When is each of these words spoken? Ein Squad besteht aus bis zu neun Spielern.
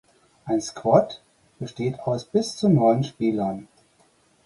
Ein 0.45 0.61
Squad 0.61 1.21
besteht 1.59 1.99
aus 1.99 2.25
bis 2.25 2.55
zu 2.57 2.69
neun 2.69 3.03
Spielern. 3.03 3.67